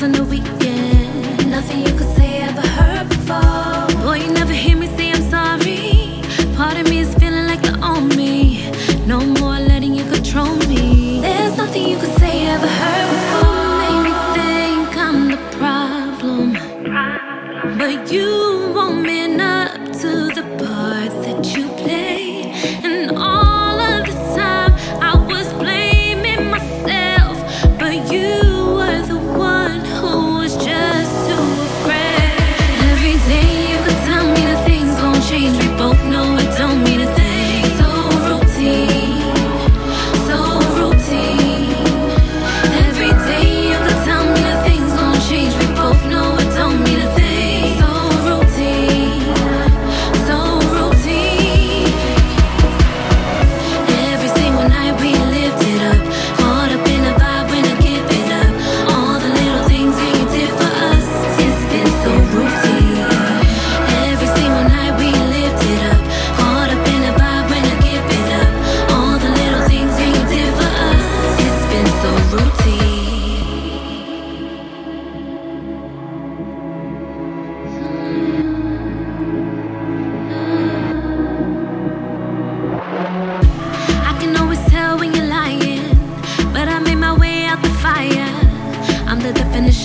[0.00, 0.37] with my girls on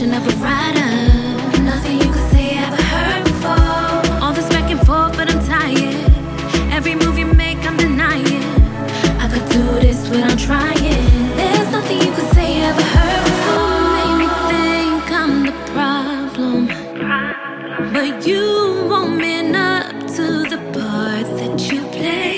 [0.04, 1.64] definition of a rider.
[1.64, 4.24] Nothing you could say I ever heard before.
[4.24, 6.12] All this back and forth, but I'm tired.
[6.72, 8.44] Every move you make, I'm denying.
[9.20, 11.36] I could do this without trying.
[11.38, 13.84] There's nothing you could say I ever heard before.
[13.98, 16.68] Make me think I'm the problem,
[17.94, 22.33] but you won't man up to the part that you play.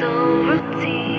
[0.00, 1.15] so routine.